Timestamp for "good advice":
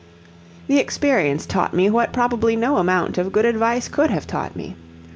3.31-3.87